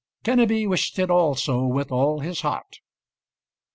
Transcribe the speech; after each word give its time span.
Kenneby 0.23 0.67
wished 0.67 0.97
it 0.97 1.11
also, 1.11 1.61
with 1.63 1.91
all 1.91 2.21
his 2.21 2.41
heart. 2.41 2.79